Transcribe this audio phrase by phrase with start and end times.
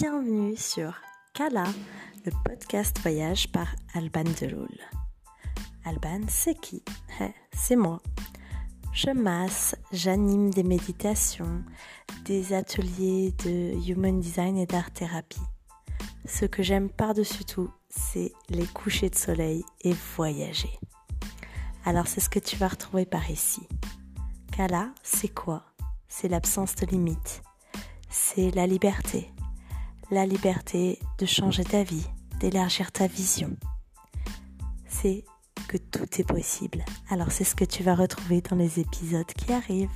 [0.00, 0.92] bienvenue sur
[1.34, 1.66] Kala,
[2.26, 4.76] le podcast voyage par Alban Deloul.
[5.84, 6.82] Alban, c'est qui?
[7.20, 8.02] Eh, C'est moi.
[8.92, 11.62] Je masse, j'anime des méditations,
[12.24, 15.46] des ateliers de human design et d'art thérapie.
[16.24, 20.76] Ce que j'aime par-dessus tout, c'est les couchers de soleil et voyager.
[21.84, 23.62] Alors c'est ce que tu vas retrouver par ici.
[24.50, 25.62] Kala, c'est quoi?
[26.08, 27.42] C'est l'absence de limites.
[28.10, 29.30] C'est la liberté.
[30.10, 32.06] La liberté de changer ta vie,
[32.38, 33.56] d'élargir ta vision.
[34.86, 35.24] C'est
[35.66, 36.84] que tout est possible.
[37.08, 39.88] Alors c'est ce que tu vas retrouver dans les épisodes qui arrivent.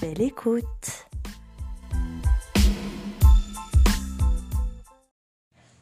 [0.00, 1.06] Belle écoute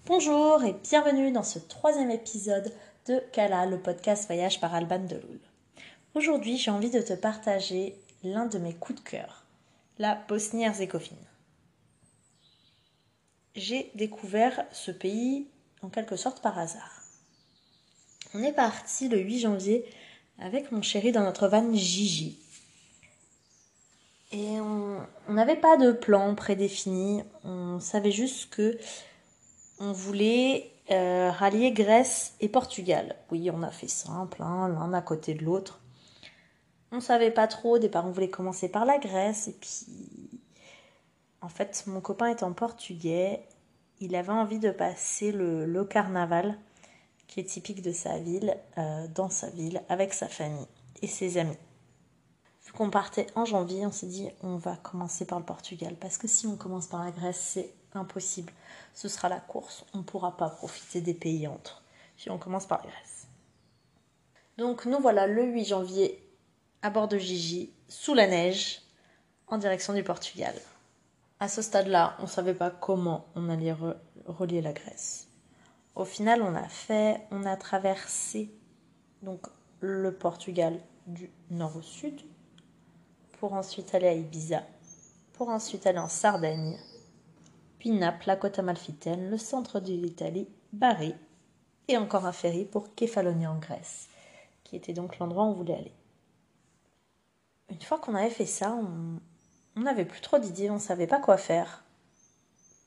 [0.07, 2.73] Bonjour et bienvenue dans ce troisième épisode
[3.07, 5.39] de Kala, le podcast voyage par Alban Deloul.
[6.15, 7.95] Aujourd'hui, j'ai envie de te partager
[8.25, 9.45] l'un de mes coups de cœur,
[9.99, 11.17] la Bosnie-Herzégovine.
[13.59, 15.49] J'ai découvert ce pays
[15.83, 17.03] en quelque sorte par hasard.
[18.33, 19.85] On est parti le 8 janvier
[20.39, 22.39] avec mon chéri dans notre van Gigi.
[24.31, 28.79] Et on n'avait pas de plan prédéfini, on savait juste que
[29.81, 33.17] on voulait euh, rallier Grèce et Portugal.
[33.33, 35.81] Oui, on a fait simple, hein, l'un à côté de l'autre.
[36.93, 39.87] On savait pas trop, au départ on voulait commencer par la Grèce, et puis
[41.41, 43.47] en fait mon copain en portugais,
[44.01, 46.59] il avait envie de passer le, carnaval,
[47.27, 50.67] qui est typique de sa ville, euh, dans sa ville, avec sa famille
[51.03, 51.59] et ses amis.
[52.65, 56.19] Vu qu'on partait en janvier, on s'est dit on va commencer par le Portugal, parce
[56.19, 58.53] que si on commence par la Grèce, c'est impossible.
[58.95, 59.85] Ce sera la course.
[59.95, 61.83] On ne pourra pas profiter des pays entre
[62.17, 63.27] si on commence par la Grèce.
[64.59, 66.25] Donc nous voilà le 8 janvier
[66.83, 68.83] à bord de Gigi, sous la neige,
[69.47, 70.55] en direction du Portugal.
[71.41, 73.75] À ce stade-là, on ne savait pas comment on allait
[74.27, 75.29] relier la Grèce.
[75.95, 78.53] Au final, on a fait, on a traversé
[79.23, 79.47] donc
[79.81, 82.21] le Portugal du nord au sud,
[83.39, 84.63] pour ensuite aller à Ibiza,
[85.33, 86.77] pour ensuite aller en Sardaigne,
[87.79, 91.15] puis Naples, la côte amalfitaine, le centre de l'Italie, Bari,
[91.87, 94.09] et encore un ferry pour Kefalonia en Grèce,
[94.65, 95.95] qui était donc l'endroit où on voulait aller.
[97.71, 99.21] Une fois qu'on avait fait ça, on
[99.83, 101.85] n'avait plus trop d'idées, on ne savait pas quoi faire,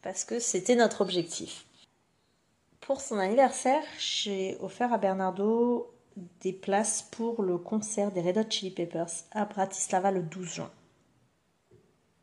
[0.02, 1.66] parce que c'était notre objectif.
[2.79, 5.94] Pour son anniversaire, j'ai offert à Bernardo
[6.41, 10.72] des places pour le concert des Red Hot Chili Peppers à Bratislava le 12 juin.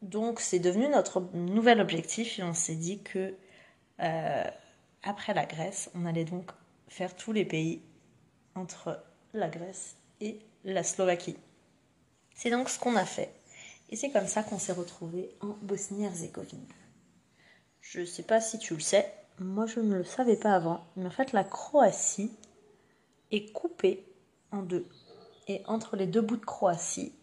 [0.03, 3.35] Donc c'est devenu notre nouvel objectif et on s'est dit que
[4.01, 4.45] euh,
[5.03, 6.51] après la Grèce, on allait donc
[6.89, 7.83] faire tous les pays
[8.55, 9.03] entre
[9.33, 11.37] la Grèce et la Slovaquie.
[12.35, 13.33] C'est donc ce qu'on a fait.
[13.91, 16.67] Et c'est comme ça qu'on s'est retrouvé en Bosnie-Herzégovine.
[17.81, 20.85] Je ne sais pas si tu le sais, moi je ne le savais pas avant,
[20.97, 22.33] mais en fait la Croatie
[23.31, 24.05] est coupée
[24.53, 24.87] en deux.
[25.47, 27.15] Et entre les deux bouts de Croatie,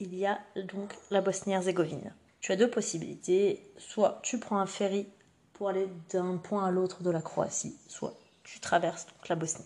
[0.00, 0.38] il y a
[0.72, 2.14] donc la Bosnie-Herzégovine.
[2.40, 3.72] Tu as deux possibilités.
[3.78, 5.06] Soit tu prends un ferry
[5.52, 9.64] pour aller d'un point à l'autre de la Croatie, soit tu traverses donc la Bosnie.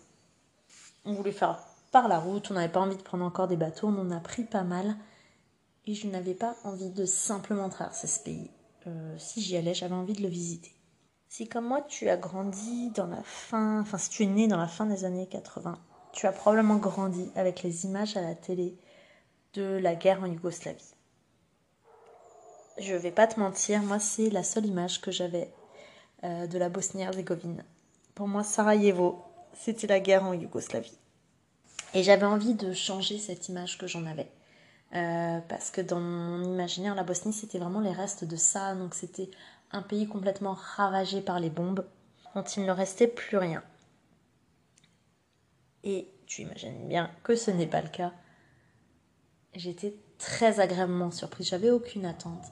[1.04, 1.58] On voulait faire
[1.90, 4.20] par la route, on n'avait pas envie de prendre encore des bateaux, on en a
[4.20, 4.96] pris pas mal.
[5.88, 8.50] Et je n'avais pas envie de simplement traverser ce pays.
[8.86, 10.70] Euh, si j'y allais, j'avais envie de le visiter.
[11.30, 14.58] Si comme moi tu as grandi dans la fin, enfin si tu es né dans
[14.58, 15.78] la fin des années 80,
[16.12, 18.76] tu as probablement grandi avec les images à la télé
[19.54, 20.94] de la guerre en Yougoslavie.
[22.78, 25.50] Je vais pas te mentir, moi c'est la seule image que j'avais
[26.22, 27.64] euh, de la Bosnie-Herzégovine.
[28.14, 29.24] Pour moi, Sarajevo,
[29.54, 30.98] c'était la guerre en Yougoslavie.
[31.94, 34.30] Et j'avais envie de changer cette image que j'en avais.
[34.94, 38.74] Euh, parce que dans mon imaginaire, la Bosnie, c'était vraiment les restes de ça.
[38.74, 39.30] Donc c'était
[39.70, 41.84] un pays complètement ravagé par les bombes,
[42.34, 43.62] dont il ne restait plus rien.
[45.84, 48.12] Et tu imagines bien que ce n'est pas le cas.
[49.54, 52.44] J'étais très agréablement surprise, j'avais aucune attente.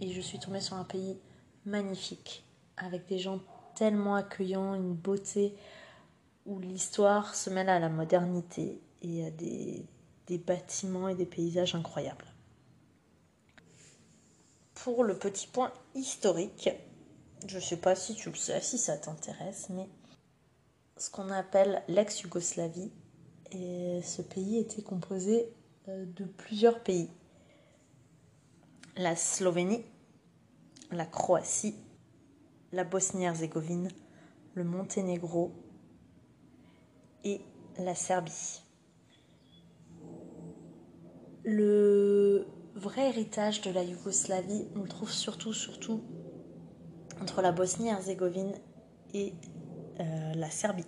[0.00, 1.18] Et je suis tombée sur un pays
[1.64, 2.44] magnifique,
[2.76, 3.40] avec des gens
[3.74, 5.56] tellement accueillants, une beauté
[6.46, 9.84] où l'histoire se mêle à la modernité et à des,
[10.28, 12.26] des bâtiments et des paysages incroyables.
[14.74, 16.70] Pour le petit point historique,
[17.46, 19.88] je ne sais pas si tu le sais, si ça t'intéresse, mais
[20.96, 22.92] ce qu'on appelle l'ex-Yougoslavie,
[23.52, 25.48] ce pays était composé
[25.88, 27.10] euh, de plusieurs pays.
[28.96, 29.84] La Slovénie,
[30.90, 31.76] la Croatie,
[32.72, 33.88] la Bosnie-Herzégovine,
[34.54, 35.52] le Monténégro
[37.24, 37.40] et
[37.78, 38.62] la Serbie.
[41.50, 46.04] Le vrai héritage de la Yougoslavie, on le trouve surtout, surtout
[47.22, 48.52] entre la Bosnie-Herzégovine
[49.14, 49.32] et
[49.98, 50.84] euh, la Serbie,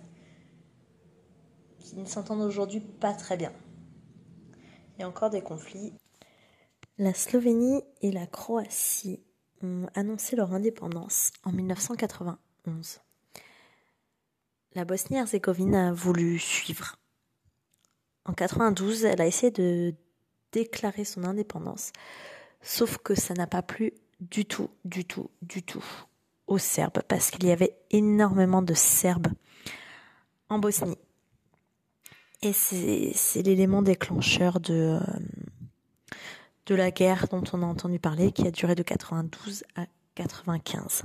[1.79, 3.51] qui ne s'entendent aujourd'hui pas très bien.
[4.93, 5.93] Il y a encore des conflits.
[6.99, 9.23] La Slovénie et la Croatie
[9.63, 12.99] ont annoncé leur indépendance en 1991.
[14.75, 16.97] La Bosnie-Herzégovine a voulu suivre.
[18.25, 19.95] En 92, elle a essayé de
[20.51, 21.91] déclarer son indépendance,
[22.61, 25.83] sauf que ça n'a pas plu du tout, du tout, du tout
[26.47, 29.29] aux Serbes, parce qu'il y avait énormément de Serbes
[30.49, 30.97] en Bosnie.
[32.41, 36.15] Et c'est l'élément déclencheur de, euh,
[36.65, 41.03] de la guerre dont on a entendu parler, qui a duré de 92 à 95.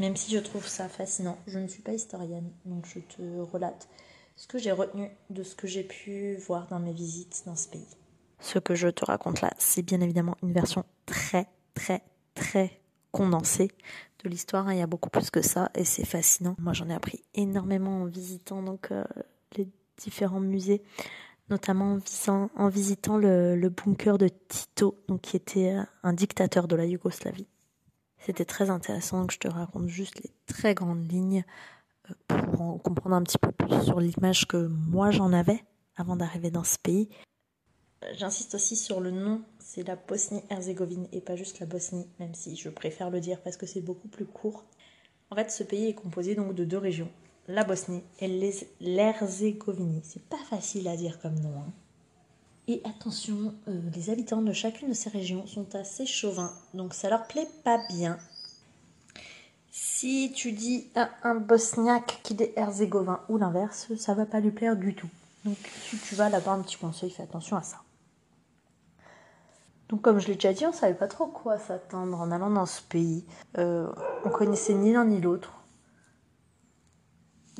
[0.00, 3.88] Même si je trouve ça fascinant, je ne suis pas historienne, donc je te relate
[4.36, 7.68] ce que j'ai retenu de ce que j'ai pu voir dans mes visites dans ce
[7.68, 7.86] pays.
[8.40, 12.02] Ce que je te raconte là, c'est bien évidemment une version très, très,
[12.34, 12.80] très
[13.10, 13.70] condensée
[14.22, 14.72] de l'histoire.
[14.72, 16.56] Il y a beaucoup plus que ça et c'est fascinant.
[16.58, 19.04] Moi, j'en ai appris énormément en visitant donc euh,
[19.56, 20.82] les différents musées,
[21.50, 21.98] notamment
[22.56, 27.48] en visitant, le, bunker de Tito, donc qui était euh, un dictateur de la Yougoslavie.
[28.18, 31.44] C'était très intéressant que je te raconte juste les très grandes lignes
[32.10, 35.64] euh, pour en comprendre un petit peu plus sur l'image que moi j'en avais
[35.96, 37.08] avant d'arriver dans ce pays.
[38.14, 42.56] J'insiste aussi sur le nom, c'est la Bosnie-Herzégovine et pas juste la Bosnie, même si
[42.56, 44.64] je préfère le dire parce que c'est beaucoup plus court.
[45.30, 47.10] En fait, ce pays est composé donc de deux régions,
[47.48, 48.28] la Bosnie et
[48.80, 50.00] l'Herzégovine.
[50.04, 51.58] C'est pas facile à dire comme nom.
[51.58, 51.72] Hein.
[52.68, 57.08] Et attention, euh, les habitants de chacune de ces régions sont assez chauvins, donc ça
[57.08, 58.18] leur plaît pas bien.
[59.70, 64.50] Si tu dis à un bosniaque qu'il est herzégovin ou l'inverse, ça va pas lui
[64.50, 65.08] plaire du tout.
[65.44, 65.56] Donc
[65.88, 67.78] si tu vas là-bas, un petit conseil, fais attention à ça.
[69.88, 72.66] Donc comme je l'ai déjà dit, on savait pas trop quoi s'attendre en allant dans
[72.66, 73.24] ce pays.
[73.56, 73.90] Euh,
[74.24, 75.52] on connaissait ni l'un ni l'autre.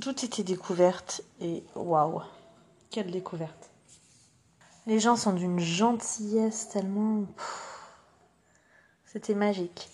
[0.01, 2.21] Tout était découverte et waouh,
[2.91, 3.71] quelle découverte.
[4.87, 7.25] Les gens sont d'une gentillesse tellement...
[9.07, 9.89] C'était magique.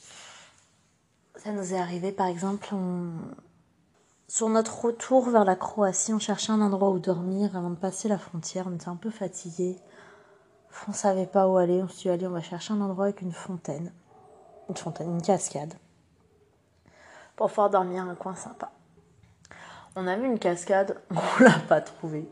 [1.37, 2.75] Ça nous est arrivé par exemple,
[4.29, 8.09] sur notre retour vers la Croatie, on cherchait un endroit où dormir avant de passer
[8.09, 8.67] la frontière.
[8.69, 9.79] On était un peu fatigués.
[10.89, 11.83] On savait pas où aller.
[11.83, 13.93] On s'est dit, allez, on va chercher un endroit avec une fontaine.
[14.69, 15.75] Une fontaine, une cascade.
[17.37, 18.71] Pour pouvoir dormir un coin sympa.
[19.97, 22.29] On a vu une cascade, on l'a pas trouvée.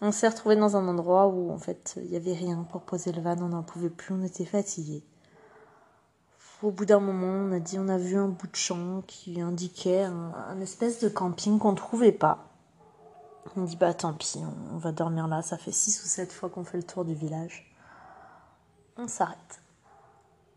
[0.00, 3.10] On s'est retrouvé dans un endroit où en fait il y avait rien pour poser
[3.10, 5.02] le van, on n'en pouvait plus, on était fatigués.
[6.62, 9.40] Au bout d'un moment, on a dit on a vu un bout de champ qui
[9.40, 12.53] indiquait un, espèce de camping qu'on trouvait pas.
[13.56, 14.42] On dit bah tant pis,
[14.72, 15.42] on, va dormir là.
[15.42, 17.70] Ça fait six ou sept fois qu'on fait le tour du village.
[18.96, 19.60] On s'arrête.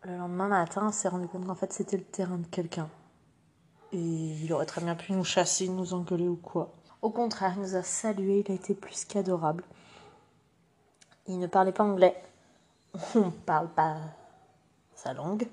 [0.04, 2.88] Le lendemain matin, on s'est rendu compte qu'en fait c'était le terrain de quelqu'un.
[3.92, 6.74] Et il aurait très bien pu nous chasser, nous engueuler ou quoi.
[7.00, 9.64] Au contraire, il nous a salué, il a été plus qu'adorable.
[11.26, 12.20] Il ne parlait pas anglais.
[13.14, 13.98] On parle pas
[14.94, 15.48] sa langue.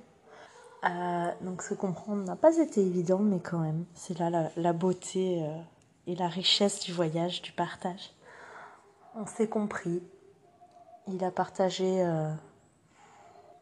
[0.86, 5.44] Euh, donc se comprendre n'a pas été évident, mais quand même, c'est là la, beauté
[5.44, 5.62] euh,
[6.08, 8.12] et la richesse du voyage, du partage.
[9.16, 10.04] On s'est compris.
[11.08, 12.32] Il a partagé euh,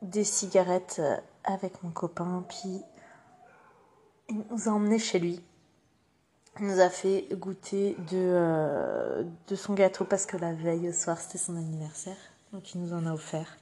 [0.02, 1.02] des cigarettes
[1.44, 2.82] avec mon copain, puis
[4.30, 5.42] il nous a emmenés chez lui.
[6.60, 11.20] Il nous a fait goûter de, de son gâteau parce que la veille au soir
[11.20, 12.18] c'était son anniversaire,
[12.52, 13.58] donc il nous en a offert.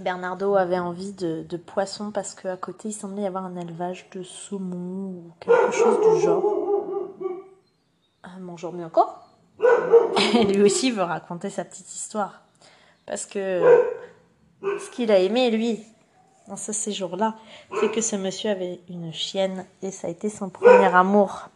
[0.00, 4.22] Bernardo avait envie de, poisson parce qu'à côté il semblait y avoir un élevage de
[4.22, 6.42] saumon ou quelque chose du genre.
[8.22, 9.28] Ah, bonjour, mais encore?
[10.48, 12.42] Lui aussi veut raconter sa petite histoire.
[13.06, 13.62] Parce que
[14.62, 15.82] ce qu'il a aimé, lui,
[16.46, 17.34] dans ce séjour-là,
[17.80, 21.48] c'est que ce monsieur avait une chienne et ça a été son premier amour.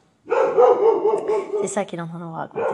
[1.60, 2.64] C'est ça qu'il est en train de nous raconter.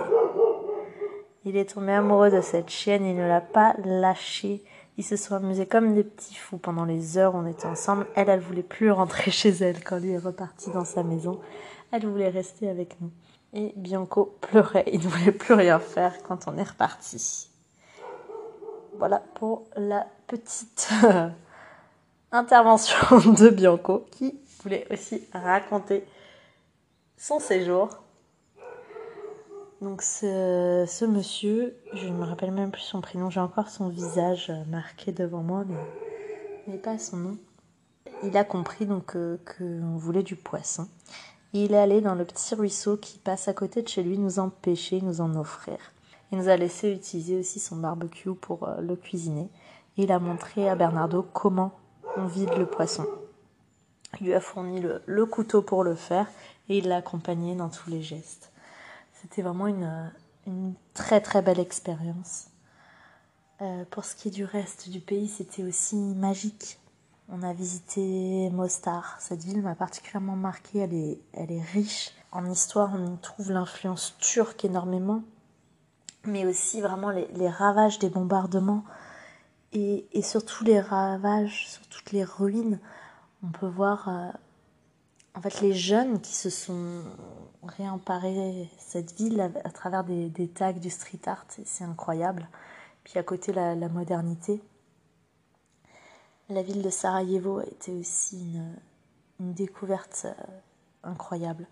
[1.44, 4.62] Il est tombé amoureux de cette chienne, il ne l'a pas lâchée
[4.98, 8.06] ils se sont amusés comme des petits fous pendant les heures où on était ensemble.
[8.16, 11.40] Elle, elle voulait plus rentrer chez elle quand lui est reparti dans sa maison.
[11.92, 13.10] Elle voulait rester avec nous.
[13.54, 14.84] Et Bianco pleurait.
[14.92, 17.48] Il ne voulait plus rien faire quand on est reparti.
[18.98, 20.90] Voilà pour la petite
[22.32, 26.04] intervention de Bianco qui voulait aussi raconter
[27.16, 28.02] son séjour
[29.80, 34.52] donc ce, monsieur, je ne me rappelle même plus son prénom, j'ai encore son visage
[34.68, 35.76] marqué devant moi, mais,
[36.66, 37.38] mais pas son nom.
[38.24, 40.88] Il a compris donc euh, qu'on voulait du poisson.
[41.52, 44.40] il est allé dans le petit ruisseau qui passe à côté de chez lui nous
[44.40, 45.78] en pêcher, nous en offrir.
[46.32, 49.48] Il nous a laissé utiliser aussi son barbecue pour euh, le cuisiner.
[49.96, 51.72] il a montré à Bernardo comment
[52.16, 53.06] on vide le poisson.
[54.20, 56.26] lui a fourni le, couteau pour le faire
[56.68, 58.50] et il l'a accompagné dans tous les gestes.
[59.20, 60.12] C'était vraiment une,
[60.46, 62.48] une, très très belle expérience.
[63.60, 66.78] Euh, pour ce qui est du reste du pays, c'était aussi magique.
[67.28, 69.16] On a visité Mostar.
[69.20, 70.78] Cette ville m'a particulièrement marquée.
[70.78, 72.12] Elle est, elle est riche.
[72.30, 75.22] En histoire, on y trouve l'influence turque énormément,
[76.24, 78.84] mais aussi vraiment les, ravages des bombardements
[79.72, 82.78] et, et, surtout les ravages sur toutes les ruines.
[83.42, 84.30] On peut voir euh,
[85.60, 87.02] les jeunes qui se sont
[87.68, 91.44] réemparés cette ville à, travers des, tags du street art.
[91.48, 92.48] C'est incroyable.
[93.04, 94.60] Puis à côté la, modernité.
[96.48, 98.58] La ville de Sarajevo a été aussi
[99.38, 100.44] une, découverte euh,
[101.04, 101.66] incroyable.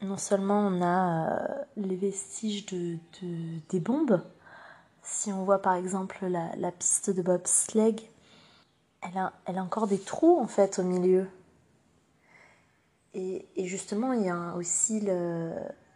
[0.00, 4.22] Non seulement on a euh, les vestiges de, de, des bombes,
[5.02, 8.10] si on voit par exemple la, piste de bobsleigh,
[9.02, 11.28] elle elle a encore des trous en fait au milieu.
[13.14, 15.00] Et, justement, il y a aussi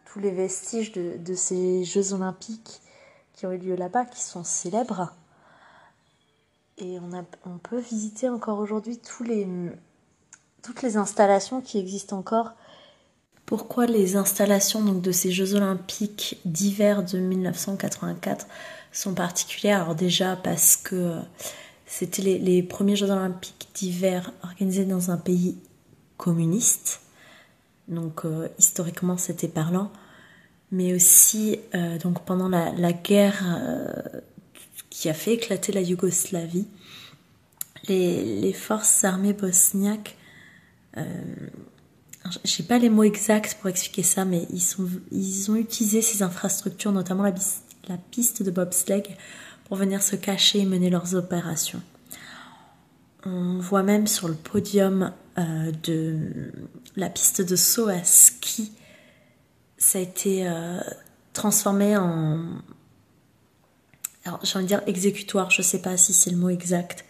[0.05, 2.81] tous les vestiges de, ces Jeux olympiques
[3.33, 5.13] qui ont eu lieu là-bas, qui sont célèbres.
[6.77, 12.53] Et on, a, on peut visiter encore aujourd'hui toutes les installations qui existent encore.
[13.45, 18.47] Pourquoi les installations de ces Jeux olympiques d'hiver de 1984
[18.93, 19.81] sont particulières?
[19.81, 21.17] Alors déjà parce que
[21.85, 25.57] c'était les, les, premiers Jeux olympiques d'hiver organisés dans un pays
[26.15, 27.01] communiste.
[27.89, 29.91] Donc euh, historiquement c'était parlant.
[30.71, 34.21] Mais aussi euh, donc pendant la, guerre euh,
[34.89, 36.67] qui a fait éclater la Yougoslavie.
[37.87, 40.15] Les, forces armées bosniaques,
[40.95, 46.21] n'ai pas les mots exacts pour expliquer ça, mais ils, sont, ils ont utilisé ces
[46.21, 47.33] infrastructures, notamment la,
[47.87, 49.17] la piste de bobsleigh,
[49.65, 51.81] pour venir se cacher et mener leurs opérations.
[53.25, 56.51] On voit même sur le podium euh, de
[56.95, 58.71] la piste de saut à ski,
[59.77, 60.79] ça a été euh,
[61.33, 62.61] transformé en,
[64.25, 67.05] alors j'ai envie de dire exécutoire, je sais pas si c'est le mot exact,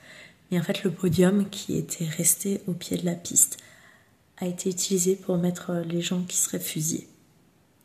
[0.51, 3.57] mais en fait le podium qui était resté au pied de la piste
[4.37, 7.09] a été utilisé pour mettre les gens qui seraient fusillés.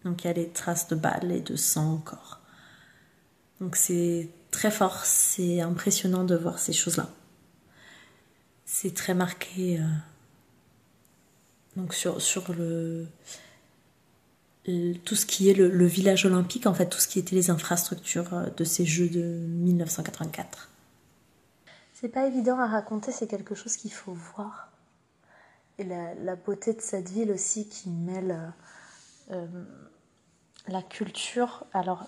[0.04, 2.40] Donc il y a des traces de balles et de sang encore.
[3.60, 7.08] Donc c'est très fort, c'est impressionnant de voir ces choses-là.
[8.66, 9.84] C'est très marqué euh,
[11.76, 12.14] donc sur,
[15.04, 18.32] tout ce qui est le, village olympique, en fait, tout ce qui était les infrastructures
[18.32, 20.70] euh, de ces Jeux de 1984.
[21.92, 24.70] C'est pas évident à raconter, c'est quelque chose qu'il faut voir.
[25.78, 28.52] Et la, beauté de cette ville aussi qui mêle
[29.30, 29.46] euh,
[30.68, 31.64] la culture.
[31.72, 32.04] Alors,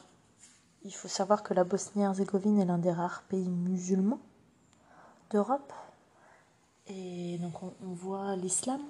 [0.84, 4.20] il faut savoir que la Bosnie-Herzégovine est l'un des rares pays musulmans
[5.30, 5.72] d'Europe.
[6.86, 8.80] Et donc, on, on voit l'islam,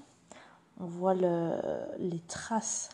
[0.78, 1.58] on voit le,
[1.98, 2.90] les traces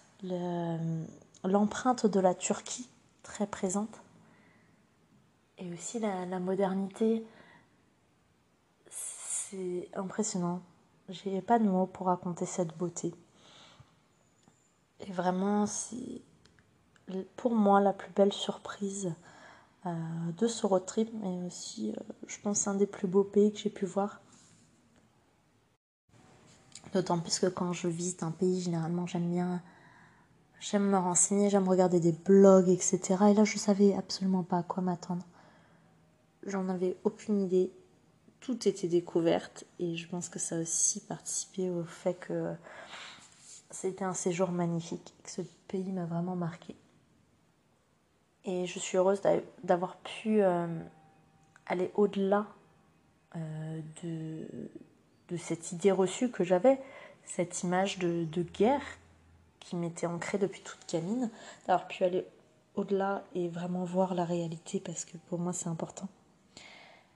[1.44, 2.88] l'empreinte de la Turquie
[3.22, 4.00] très présente
[5.58, 7.24] et aussi la, la modernité.
[8.88, 10.62] C'est impressionnant.
[11.08, 13.12] J'ai pas de mots pour raconter cette beauté.
[15.00, 16.22] Et vraiment, c'est
[17.36, 19.12] pour moi la plus belle surprise
[19.86, 19.92] euh,
[20.38, 23.58] de ce road trip, mais aussi, euh, je pense, un des plus beaux pays que
[23.58, 24.20] j'ai pu voir.
[26.92, 29.62] D'autant plus que quand je visite un pays, généralement, j'aime bien
[30.62, 33.00] J'aime me renseigner, j'aime regarder des blogs, etc.
[33.30, 35.26] Et là, je savais absolument pas à quoi m'attendre.
[36.46, 37.72] J'en avais aucune idée.
[38.38, 42.54] Tout était découverte et je pense que ça a aussi participé au fait que
[43.70, 46.76] c'était un séjour magnifique que ce pays m'a vraiment marqué.
[48.44, 49.20] Et je suis heureuse
[49.64, 50.68] d'avoir pu euh,
[51.66, 52.46] aller au-delà
[53.34, 54.46] euh, de,
[55.32, 56.78] de cette idée reçue que j'avais,
[57.24, 58.82] cette image de, guerre
[59.60, 61.30] qui m'était ancrée depuis toute gamine,
[61.66, 62.26] d'avoir pu aller
[62.74, 66.08] au-delà et vraiment voir la réalité parce que pour moi c'est important.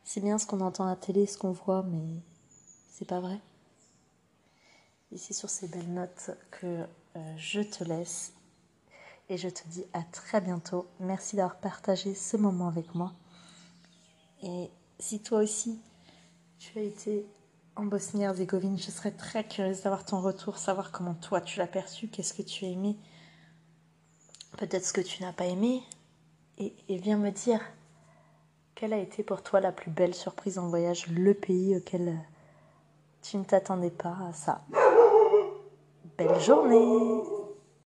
[0.02, 2.22] C'est bien ce qu'on entend à la télé, ce qu'on voit, mais
[2.88, 3.38] c'est pas vrai.
[5.12, 6.66] Et c'est sur ces belles notes que
[7.16, 8.32] euh, je te laisse
[9.28, 10.86] et je te dis à très bientôt.
[11.00, 13.12] Merci d'avoir partagé ce moment avec moi.
[14.42, 15.78] Et si toi aussi
[16.58, 17.26] tu as été
[17.76, 18.78] en Bosnie-Herzégovine.
[18.78, 22.42] Je serais très curieuse d'avoir ton retour, savoir comment toi tu l'as perçu, qu'est-ce que
[22.42, 22.96] tu as aimé,
[24.56, 25.82] peut-être ce que tu n'as pas aimé,
[26.58, 27.60] et, et, viens me dire
[28.74, 32.18] quelle a été pour toi la plus belle surprise en voyage, le pays auquel
[33.22, 34.64] tu ne t'attendais pas à ça?
[36.16, 37.35] Belle journée